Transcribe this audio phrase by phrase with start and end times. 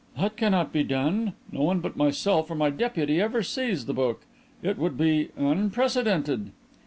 [0.17, 1.33] "That cannot be done.
[1.51, 4.21] No one but myself or my deputy ever sees the book.
[4.63, 6.53] It would be unprecedented."